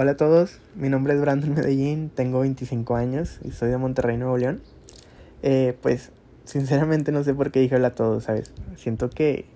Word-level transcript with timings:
Hola 0.00 0.12
a 0.12 0.16
todos, 0.16 0.60
mi 0.76 0.88
nombre 0.88 1.12
es 1.14 1.20
Brandon 1.20 1.52
Medellín, 1.52 2.08
tengo 2.08 2.38
25 2.38 2.94
años 2.94 3.40
y 3.42 3.50
soy 3.50 3.70
de 3.70 3.78
Monterrey, 3.78 4.16
Nuevo 4.16 4.38
León. 4.38 4.62
Eh, 5.42 5.76
pues 5.82 6.12
sinceramente 6.44 7.10
no 7.10 7.24
sé 7.24 7.34
por 7.34 7.50
qué 7.50 7.58
dije 7.58 7.74
hola 7.74 7.88
a 7.88 7.94
todos, 7.96 8.22
¿sabes? 8.22 8.52
Siento 8.76 9.10
que 9.10 9.46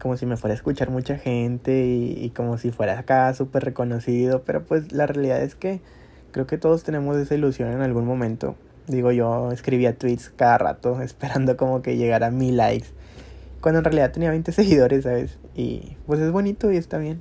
como 0.00 0.16
si 0.16 0.26
me 0.26 0.36
fuera 0.36 0.54
a 0.54 0.56
escuchar 0.56 0.90
mucha 0.90 1.18
gente 1.18 1.86
y, 1.88 2.24
y 2.24 2.30
como 2.30 2.56
si 2.56 2.70
fuera 2.70 3.00
acá 3.00 3.34
súper 3.34 3.64
reconocido, 3.64 4.44
pero 4.44 4.64
pues 4.64 4.92
la 4.92 5.08
realidad 5.08 5.42
es 5.42 5.56
que 5.56 5.80
creo 6.30 6.46
que 6.46 6.56
todos 6.56 6.84
tenemos 6.84 7.16
esa 7.16 7.34
ilusión 7.34 7.72
en 7.72 7.80
algún 7.80 8.06
momento. 8.06 8.54
Digo, 8.86 9.10
yo 9.10 9.50
escribía 9.50 9.98
tweets 9.98 10.30
cada 10.36 10.56
rato 10.56 11.02
esperando 11.02 11.56
como 11.56 11.82
que 11.82 11.96
llegara 11.96 12.30
mil 12.30 12.56
likes, 12.56 12.90
cuando 13.60 13.80
en 13.80 13.86
realidad 13.86 14.12
tenía 14.12 14.30
20 14.30 14.52
seguidores, 14.52 15.02
¿sabes? 15.02 15.36
Y 15.56 15.96
pues 16.06 16.20
es 16.20 16.30
bonito 16.30 16.70
y 16.70 16.76
está 16.76 16.98
bien. 16.98 17.20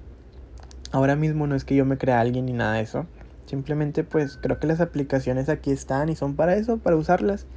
Ahora 0.95 1.17
mismo 1.17 1.45
no 1.45 1.55
es 1.55 1.65
que 1.65 1.75
yo 1.75 1.83
me 1.83 1.97
crea 1.97 2.21
alguien 2.21 2.45
ni 2.45 2.53
nada 2.53 2.75
de 2.75 2.81
eso. 2.81 3.05
Simplemente 3.47 4.05
pues 4.05 4.39
creo 4.41 4.61
que 4.61 4.67
las 4.67 4.79
aplicaciones 4.79 5.49
aquí 5.49 5.71
están 5.71 6.07
y 6.07 6.15
son 6.15 6.37
para 6.37 6.55
eso, 6.55 6.77
para 6.77 6.95
usarlas. 6.95 7.47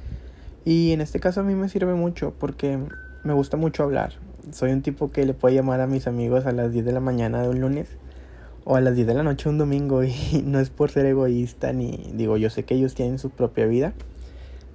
Y 0.65 0.91
en 0.91 0.99
este 0.99 1.21
caso 1.21 1.39
a 1.39 1.43
mí 1.43 1.55
me 1.55 1.69
sirve 1.69 1.93
mucho 1.93 2.33
porque 2.37 2.77
me 3.23 3.31
gusta 3.31 3.55
mucho 3.55 3.83
hablar. 3.83 4.11
Soy 4.51 4.73
un 4.73 4.81
tipo 4.81 5.09
que 5.13 5.25
le 5.25 5.33
puede 5.33 5.55
llamar 5.55 5.79
a 5.79 5.87
mis 5.87 6.05
amigos 6.05 6.45
a 6.47 6.51
las 6.51 6.73
10 6.73 6.83
de 6.83 6.91
la 6.91 6.99
mañana 6.99 7.41
de 7.41 7.47
un 7.47 7.61
lunes 7.61 7.87
o 8.65 8.75
a 8.75 8.81
las 8.81 8.97
10 8.97 9.07
de 9.07 9.13
la 9.13 9.23
noche 9.23 9.47
un 9.47 9.57
domingo 9.57 10.03
y 10.03 10.43
no 10.43 10.59
es 10.59 10.69
por 10.69 10.91
ser 10.91 11.05
egoísta 11.05 11.71
ni 11.71 12.11
digo, 12.15 12.35
yo 12.35 12.49
sé 12.49 12.65
que 12.65 12.75
ellos 12.75 12.93
tienen 12.93 13.19
su 13.19 13.29
propia 13.29 13.67
vida, 13.67 13.93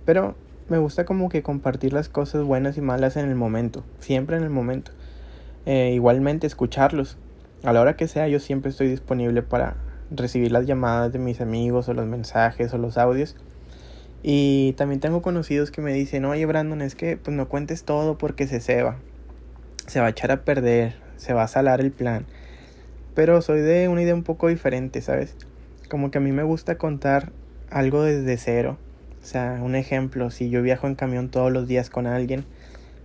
pero 0.07 0.37
me 0.71 0.79
gusta 0.79 1.05
como 1.05 1.29
que 1.29 1.43
compartir 1.43 1.93
las 1.93 2.09
cosas 2.09 2.43
buenas 2.43 2.79
y 2.79 2.81
malas 2.81 3.19
en 3.19 3.29
el 3.29 3.35
momento, 3.35 3.85
siempre 3.99 4.39
en 4.39 4.43
el 4.43 4.49
momento. 4.49 4.91
Eh, 5.67 5.93
igualmente 5.95 6.47
escucharlos, 6.47 7.19
a 7.65 7.73
la 7.73 7.81
hora 7.81 7.97
que 7.97 8.09
sea, 8.09 8.29
yo 8.29 8.41
siempre 8.41 8.71
estoy 8.71 8.89
disponible 8.89 9.43
para 9.43 9.77
recibir 10.11 10.53
las 10.53 10.67
llamadas 10.67 11.13
de 11.13 11.19
mis 11.19 11.41
amigos 11.41 11.89
o 11.89 11.95
los 11.95 12.07
mensajes 12.07 12.73
o 12.75 12.79
los 12.79 12.99
audios. 12.99 13.37
Y 14.23 14.75
también 14.75 15.01
tengo 15.01 15.23
conocidos 15.23 15.71
que 15.71 15.81
me 15.81 15.93
dicen, 15.93 16.25
oye 16.25 16.45
Brandon, 16.47 16.83
es 16.83 16.95
que 16.95 17.17
pues 17.17 17.37
no 17.37 17.49
cuentes 17.49 17.85
todo 17.85 18.19
porque 18.19 18.47
se 18.47 18.61
ceba. 18.61 18.97
Se 19.87 20.01
va 20.01 20.07
a 20.07 20.11
echar 20.11 20.31
a 20.31 20.45
perder, 20.45 20.97
se 21.17 21.33
va 21.33 21.43
a 21.43 21.49
salar 21.49 21.81
el 21.81 21.91
plan. 21.91 22.27
Pero 23.15 23.41
soy 23.43 23.61
de 23.61 23.89
una 23.89 24.03
idea 24.03 24.15
un 24.15 24.25
poco 24.25 24.49
diferente, 24.49 25.01
¿sabes? 25.01 25.35
Como 25.89 26.11
que 26.11 26.19
a 26.19 26.21
mí 26.21 26.33
me 26.33 26.43
gusta 26.43 26.77
contar 26.77 27.33
algo 27.71 28.03
desde 28.03 28.37
cero. 28.37 28.79
O 29.23 29.27
sea, 29.27 29.61
un 29.63 29.75
ejemplo, 29.75 30.31
si 30.31 30.51
yo 30.51 30.63
viajo 30.63 30.87
en 30.87 30.97
camión 30.97 31.31
todos 31.31 31.51
los 31.51 31.67
días 31.67 31.89
con 31.89 32.07
alguien, 32.07 32.45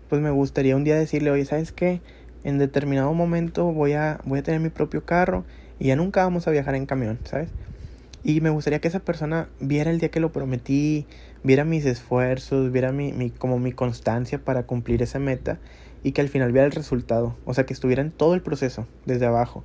pues 0.09 0.21
me 0.21 0.31
gustaría 0.31 0.75
un 0.75 0.83
día 0.83 0.95
decirle, 0.95 1.31
oye, 1.31 1.45
¿sabes 1.45 1.71
qué? 1.71 2.01
En 2.43 2.57
determinado 2.57 3.13
momento 3.13 3.65
voy 3.71 3.93
a, 3.93 4.19
voy 4.25 4.39
a 4.39 4.43
tener 4.43 4.59
mi 4.59 4.69
propio 4.69 5.05
carro 5.05 5.45
y 5.79 5.87
ya 5.87 5.95
nunca 5.95 6.23
vamos 6.23 6.47
a 6.47 6.51
viajar 6.51 6.75
en 6.75 6.85
camión, 6.85 7.19
¿sabes? 7.23 7.49
Y 8.23 8.41
me 8.41 8.49
gustaría 8.49 8.79
que 8.79 8.87
esa 8.87 8.99
persona 8.99 9.47
viera 9.59 9.91
el 9.91 9.99
día 9.99 10.09
que 10.09 10.19
lo 10.19 10.31
prometí, 10.31 11.05
viera 11.43 11.63
mis 11.63 11.85
esfuerzos, 11.85 12.71
viera 12.71 12.91
mi, 12.91 13.13
mi, 13.13 13.29
como 13.29 13.59
mi 13.59 13.71
constancia 13.71 14.43
para 14.43 14.63
cumplir 14.63 15.01
esa 15.01 15.19
meta 15.19 15.57
y 16.03 16.11
que 16.11 16.21
al 16.21 16.29
final 16.29 16.51
viera 16.51 16.65
el 16.65 16.73
resultado. 16.73 17.35
O 17.45 17.53
sea, 17.53 17.65
que 17.65 17.73
estuviera 17.73 18.01
en 18.01 18.11
todo 18.11 18.33
el 18.33 18.41
proceso, 18.41 18.87
desde 19.05 19.25
abajo. 19.25 19.63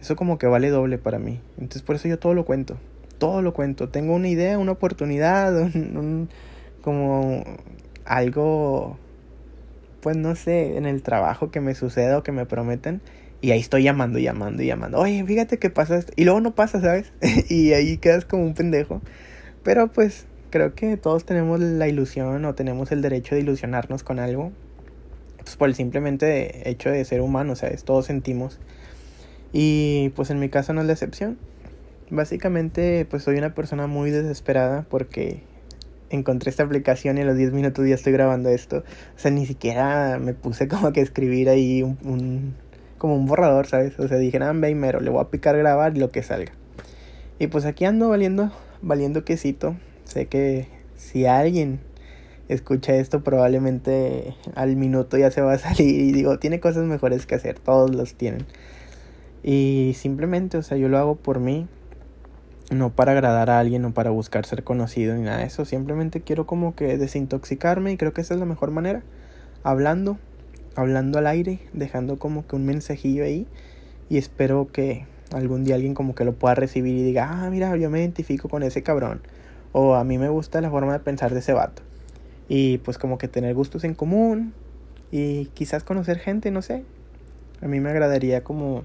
Eso 0.00 0.16
como 0.16 0.38
que 0.38 0.46
vale 0.46 0.70
doble 0.70 0.96
para 0.98 1.18
mí. 1.18 1.40
Entonces 1.58 1.82
por 1.82 1.96
eso 1.96 2.08
yo 2.08 2.18
todo 2.18 2.34
lo 2.34 2.44
cuento. 2.44 2.78
Todo 3.18 3.42
lo 3.42 3.52
cuento. 3.52 3.90
Tengo 3.90 4.14
una 4.14 4.28
idea, 4.28 4.58
una 4.58 4.72
oportunidad, 4.72 5.54
un, 5.60 6.30
como 6.82 7.44
algo 8.04 8.98
pues 10.00 10.16
no 10.16 10.34
sé, 10.36 10.76
en 10.76 10.86
el 10.86 11.02
trabajo 11.02 11.50
que 11.50 11.60
me 11.60 11.74
suceda 11.74 12.18
o 12.18 12.22
que 12.22 12.32
me 12.32 12.46
prometen. 12.46 13.00
Y 13.42 13.52
ahí 13.52 13.60
estoy 13.60 13.82
llamando, 13.82 14.18
llamando 14.18 14.62
y 14.62 14.66
llamando. 14.66 14.98
Oye, 14.98 15.24
fíjate 15.24 15.58
que 15.58 15.70
pasa 15.70 15.96
esto. 15.96 16.12
Y 16.16 16.24
luego 16.24 16.40
no 16.40 16.54
pasa, 16.54 16.80
¿sabes? 16.80 17.12
y 17.48 17.72
ahí 17.72 17.96
quedas 17.96 18.24
como 18.24 18.44
un 18.44 18.54
pendejo. 18.54 19.00
Pero 19.62 19.90
pues 19.90 20.26
creo 20.50 20.74
que 20.74 20.96
todos 20.96 21.24
tenemos 21.24 21.60
la 21.60 21.88
ilusión 21.88 22.44
o 22.44 22.54
tenemos 22.54 22.92
el 22.92 23.00
derecho 23.02 23.34
de 23.34 23.40
ilusionarnos 23.40 24.02
con 24.02 24.18
algo. 24.18 24.52
Pues 25.38 25.56
por 25.56 25.68
el 25.68 25.74
simplemente 25.74 26.68
hecho 26.68 26.90
de 26.90 27.04
ser 27.04 27.22
humano, 27.22 27.56
¿sabes? 27.56 27.84
Todos 27.84 28.06
sentimos. 28.06 28.58
Y 29.52 30.10
pues 30.10 30.30
en 30.30 30.38
mi 30.38 30.50
caso 30.50 30.74
no 30.74 30.82
es 30.82 30.86
la 30.86 30.92
excepción. 30.92 31.38
Básicamente 32.10 33.06
pues 33.08 33.22
soy 33.22 33.36
una 33.36 33.54
persona 33.54 33.86
muy 33.86 34.10
desesperada 34.10 34.84
porque 34.88 35.42
encontré 36.10 36.50
esta 36.50 36.64
aplicación 36.64 37.18
y 37.18 37.22
a 37.22 37.24
los 37.24 37.36
10 37.36 37.52
minutos 37.52 37.88
ya 37.88 37.94
estoy 37.94 38.12
grabando 38.12 38.50
esto. 38.50 38.78
O 39.16 39.18
sea, 39.18 39.30
ni 39.30 39.46
siquiera 39.46 40.18
me 40.18 40.34
puse 40.34 40.68
como 40.68 40.92
que 40.92 41.00
escribir 41.00 41.48
ahí 41.48 41.82
un, 41.82 42.54
como 42.98 43.16
un 43.16 43.26
borrador, 43.26 43.66
¿sabes? 43.66 43.98
O 43.98 44.06
sea, 44.08 44.18
dije, 44.18 44.38
nada, 44.38 44.52
mero, 44.52 45.00
le 45.00 45.10
voy 45.10 45.22
a 45.22 45.30
picar 45.30 45.56
grabar 45.56 45.96
lo 45.96 46.10
que 46.10 46.22
salga. 46.22 46.52
Y 47.38 47.46
pues 47.46 47.64
aquí 47.64 47.84
ando 47.84 48.08
valiendo, 48.08 48.52
valiendo 48.82 49.24
quesito. 49.24 49.76
Sé 50.04 50.26
que 50.26 50.66
si 50.96 51.24
alguien 51.26 51.80
escucha 52.48 52.94
esto, 52.96 53.22
probablemente 53.22 54.34
al 54.54 54.76
minuto 54.76 55.16
ya 55.16 55.30
se 55.30 55.40
va 55.40 55.54
a 55.54 55.58
salir. 55.58 55.88
Y 55.88 56.12
digo, 56.12 56.38
tiene 56.38 56.60
cosas 56.60 56.84
mejores 56.84 57.26
que 57.26 57.36
hacer, 57.36 57.58
todos 57.58 57.94
los 57.94 58.14
tienen. 58.14 58.44
Y 59.42 59.94
simplemente, 59.96 60.58
o 60.58 60.62
sea, 60.62 60.76
yo 60.76 60.88
lo 60.88 60.98
hago 60.98 61.16
por 61.16 61.40
mí 61.40 61.66
no 62.70 62.90
para 62.90 63.12
agradar 63.12 63.50
a 63.50 63.58
alguien 63.58 63.84
o 63.84 63.92
para 63.92 64.10
buscar 64.10 64.46
ser 64.46 64.62
conocido 64.62 65.14
ni 65.14 65.22
nada 65.22 65.38
de 65.38 65.44
eso, 65.44 65.64
simplemente 65.64 66.20
quiero 66.20 66.46
como 66.46 66.74
que 66.74 66.96
desintoxicarme 66.96 67.92
y 67.92 67.96
creo 67.96 68.12
que 68.12 68.20
esa 68.20 68.34
es 68.34 68.40
la 68.40 68.46
mejor 68.46 68.70
manera, 68.70 69.02
hablando, 69.64 70.18
hablando 70.76 71.18
al 71.18 71.26
aire, 71.26 71.60
dejando 71.72 72.18
como 72.18 72.46
que 72.46 72.56
un 72.56 72.64
mensajillo 72.64 73.24
ahí 73.24 73.46
y 74.08 74.18
espero 74.18 74.68
que 74.72 75.06
algún 75.32 75.64
día 75.64 75.74
alguien 75.74 75.94
como 75.94 76.14
que 76.14 76.24
lo 76.24 76.32
pueda 76.32 76.54
recibir 76.54 76.96
y 76.96 77.02
diga, 77.02 77.28
ah, 77.30 77.50
mira, 77.50 77.76
yo 77.76 77.90
me 77.90 78.00
identifico 78.00 78.48
con 78.48 78.62
ese 78.62 78.82
cabrón 78.82 79.20
o 79.72 79.94
a 79.94 80.04
mí 80.04 80.18
me 80.18 80.28
gusta 80.28 80.60
la 80.60 80.70
forma 80.70 80.92
de 80.92 81.00
pensar 81.00 81.32
de 81.32 81.40
ese 81.40 81.52
vato. 81.52 81.82
Y 82.48 82.78
pues 82.78 82.98
como 82.98 83.18
que 83.18 83.28
tener 83.28 83.54
gustos 83.54 83.84
en 83.84 83.94
común 83.94 84.52
y 85.12 85.46
quizás 85.54 85.84
conocer 85.84 86.18
gente, 86.18 86.50
no 86.50 86.62
sé, 86.62 86.84
a 87.62 87.68
mí 87.68 87.80
me 87.80 87.90
agradaría 87.90 88.42
como 88.42 88.82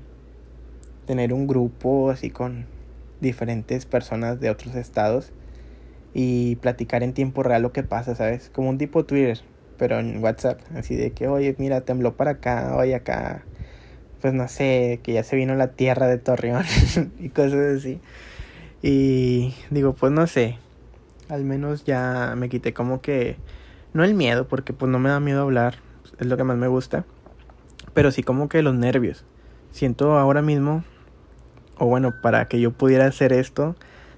tener 1.06 1.34
un 1.34 1.48
grupo 1.48 2.10
así 2.10 2.30
con 2.30 2.66
diferentes 3.22 3.86
personas 3.86 4.40
de 4.40 4.50
otros 4.50 4.76
estados 4.76 5.32
y 6.14 6.56
platicar 6.58 7.04
en 7.04 7.14
tiempo 7.14 7.44
real 7.44 7.62
lo 7.62 7.72
que 7.74 7.84
pasa, 7.84 8.16
¿sabes? 8.16 8.50
Como 8.50 8.70
un 8.70 8.78
tipo 8.78 9.06
Twitter, 9.06 9.40
pero 9.78 10.00
en 10.00 10.24
WhatsApp, 10.24 10.62
así 10.76 10.96
de 10.96 11.12
que, 11.12 11.28
oye, 11.28 11.56
mira, 11.58 11.82
tembló 11.82 12.16
para 12.16 12.32
acá, 12.32 12.76
oye, 12.78 12.96
acá, 12.96 13.44
pues 14.22 14.34
no 14.34 14.48
sé, 14.48 15.02
que 15.04 15.14
ya 15.14 15.24
se 15.24 15.36
vino 15.36 15.56
la 15.56 15.74
tierra 15.74 16.08
de 16.08 16.18
Torreón 16.18 16.64
y 17.20 17.30
cosas 17.30 17.78
así. 17.78 18.00
Y 18.82 19.54
digo, 19.72 19.94
pues 19.94 20.12
no 20.12 20.26
sé, 20.28 20.58
al 21.28 21.44
menos 21.44 21.84
ya 21.84 22.34
me 22.38 22.50
quité 22.50 22.74
como 22.74 23.02
que, 23.02 23.36
no 23.94 24.04
el 24.04 24.14
miedo, 24.14 24.48
porque 24.48 24.74
pues 24.74 24.90
no 24.90 25.00
me 25.00 25.10
da 25.10 25.20
miedo 25.20 25.42
hablar, 25.42 25.76
es 26.20 26.28
lo 26.28 26.38
que 26.38 26.44
más 26.44 26.58
me 26.58 26.68
gusta, 26.68 27.06
pero 27.94 28.12
sí 28.12 28.24
como 28.24 28.48
que 28.48 28.62
los 28.62 28.76
nervios. 28.76 29.26
Siento 29.72 30.18
ahora 30.18 30.42
mismo 30.42 30.86
o 31.78 31.86
bueno, 31.86 32.14
para 32.22 32.46
que 32.46 32.60
yo 32.60 32.72
pudiera 32.72 33.06
hacer 33.06 33.34
esto, 33.34 33.76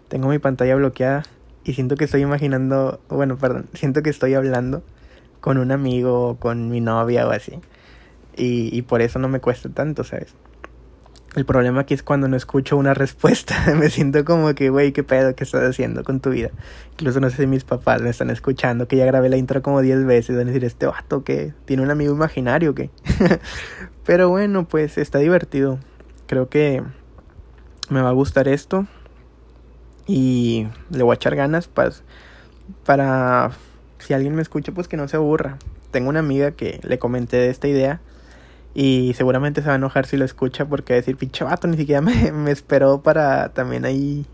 tengo 0.07 0.29
mi 0.29 0.39
pantalla 0.39 0.75
bloqueada 0.75 1.23
y 1.63 1.73
siento 1.73 1.95
que 1.95 2.05
estoy 2.05 2.21
imaginando, 2.21 3.01
bueno, 3.09 3.37
perdón, 3.37 3.67
siento 3.73 4.01
que 4.01 4.09
estoy 4.09 4.33
hablando 4.33 4.83
con 5.41 5.57
un 5.57 5.71
amigo, 5.71 6.37
con 6.39 6.69
mi 6.69 6.81
novia 6.81 7.27
o 7.27 7.31
así. 7.31 7.59
Y, 8.35 8.75
y 8.75 8.81
por 8.83 9.01
eso 9.01 9.19
no 9.19 9.27
me 9.29 9.39
cuesta 9.39 9.69
tanto, 9.69 10.03
¿sabes? 10.03 10.35
El 11.37 11.45
problema 11.45 11.81
aquí 11.81 11.93
es 11.93 12.01
cuando 12.01 12.27
no 12.27 12.35
escucho 12.35 12.77
una 12.77 12.93
respuesta. 12.95 13.55
me 13.75 13.89
siento 13.91 14.25
como 14.25 14.55
que, 14.55 14.69
güey, 14.69 14.91
¿qué 14.91 15.03
pedo 15.03 15.35
que 15.35 15.43
estás 15.43 15.63
haciendo 15.63 16.03
con 16.03 16.19
tu 16.19 16.31
vida? 16.31 16.49
Incluso 16.93 17.19
no 17.19 17.29
sé 17.29 17.37
si 17.37 17.47
mis 17.47 17.63
papás 17.63 18.01
me 18.01 18.09
están 18.09 18.31
escuchando, 18.31 18.87
que 18.87 18.97
ya 18.97 19.05
grabé 19.05 19.29
la 19.29 19.37
intro 19.37 19.61
como 19.61 19.81
10 19.81 20.05
veces. 20.05 20.35
Van 20.35 20.47
a 20.47 20.51
decir, 20.51 20.65
este 20.65 20.87
vato 20.87 21.23
que 21.23 21.53
tiene 21.65 21.83
un 21.83 21.91
amigo 21.91 22.13
imaginario, 22.13 22.73
que. 22.73 22.89
Pero 24.05 24.29
bueno, 24.29 24.67
pues 24.67 24.97
está 24.97 25.19
divertido. 25.19 25.79
Creo 26.25 26.49
que 26.49 26.81
me 27.89 28.01
va 28.01 28.09
a 28.09 28.13
gustar 28.13 28.47
esto 28.47 28.85
y 30.07 30.67
le 30.89 31.03
voy 31.03 31.13
a 31.13 31.15
echar 31.15 31.35
ganas 31.35 31.67
pues, 31.67 32.03
para 32.85 33.51
si 33.99 34.13
alguien 34.13 34.35
me 34.35 34.41
escucha 34.41 34.71
pues 34.71 34.87
que 34.87 34.97
no 34.97 35.07
se 35.07 35.17
aburra. 35.17 35.57
Tengo 35.91 36.09
una 36.09 36.19
amiga 36.19 36.51
que 36.51 36.79
le 36.83 36.99
comenté 36.99 37.37
de 37.37 37.49
esta 37.49 37.67
idea 37.67 38.01
y 38.73 39.13
seguramente 39.15 39.61
se 39.61 39.67
va 39.67 39.73
a 39.73 39.77
enojar 39.77 40.05
si 40.05 40.17
lo 40.17 40.25
escucha 40.25 40.65
porque 40.65 40.93
va 40.93 40.97
a 40.97 41.01
decir, 41.01 41.17
pinche 41.17 41.43
vato, 41.43 41.67
ni 41.67 41.77
siquiera 41.77 42.01
me, 42.01 42.31
me 42.33 42.51
esperó 42.51 43.01
para 43.01 43.49
también 43.49 43.85
ahí 43.85 44.25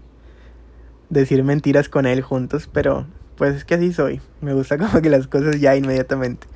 decir 1.09 1.43
mentiras 1.43 1.89
con 1.89 2.05
él 2.05 2.21
juntos, 2.21 2.69
pero 2.71 3.05
pues 3.37 3.55
es 3.55 3.65
que 3.65 3.75
así 3.75 3.93
soy. 3.93 4.21
Me 4.41 4.53
gusta 4.53 4.77
como 4.79 5.01
que 5.01 5.09
las 5.09 5.27
cosas 5.27 5.59
ya 5.59 5.75
inmediatamente. 5.75 6.47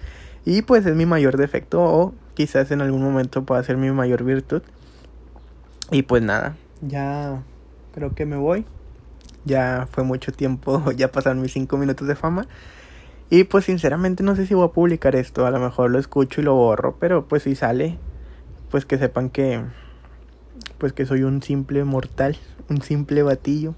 Y 0.46 0.62
pues 0.62 0.86
es 0.86 0.96
mi 0.96 1.06
mayor 1.06 1.38
defecto 1.38 1.82
o 1.82 2.14
quizás 2.34 2.72
en 2.72 2.82
algún 2.82 3.04
momento 3.04 3.44
pueda 3.44 3.64
ser 3.64 3.78
mi 3.78 3.92
mayor 3.92 4.24
virtud. 4.24 4.62
Y 5.92 6.04
pues 6.04 6.22
nada, 6.22 6.56
ya 6.82 7.44
creo 7.94 8.14
que 8.14 8.26
me 8.26 8.38
voy. 8.38 8.66
Ya 9.46 9.88
fue 9.92 10.04
mucho 10.04 10.32
tiempo, 10.32 10.92
ya 10.96 11.12
pasaron 11.12 11.42
mis 11.42 11.54
5 11.54 11.78
minutos 11.78 12.08
de 12.08 12.16
fama. 12.16 12.48
Y 13.30 13.44
pues 13.44 13.66
sinceramente 13.66 14.24
no 14.24 14.36
sé 14.36 14.46
si 14.46 14.54
voy 14.54 14.66
a 14.66 14.72
publicar 14.72 15.16
esto, 15.16 15.46
a 15.46 15.52
lo 15.52 15.60
mejor 15.60 15.92
lo 15.92 16.00
escucho 16.00 16.40
y 16.40 16.46
lo 16.46 16.56
borro, 16.56 16.96
pero 16.98 17.28
pues 17.28 17.44
si 17.44 17.56
sale, 17.56 17.98
pues 18.72 18.86
que 18.86 18.98
sepan 18.98 19.30
que 19.30 19.62
pues 20.78 20.94
que 20.94 21.06
soy 21.06 21.24
un 21.24 21.42
simple 21.42 21.84
mortal, 21.84 22.38
un 22.70 22.82
simple 22.82 23.24
batillo 23.24 23.76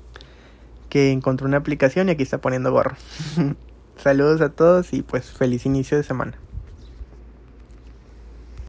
que 0.89 1.11
encontró 1.11 1.47
una 1.47 1.57
aplicación 1.57 2.09
y 2.09 2.11
aquí 2.11 2.23
está 2.23 2.39
poniendo 2.39 2.71
gorro. 2.71 2.95
Saludos 3.97 4.41
a 4.41 4.49
todos 4.49 4.93
y 4.93 5.01
pues 5.01 5.31
feliz 5.31 5.65
inicio 5.65 5.97
de 5.97 6.03
semana. 6.03 6.37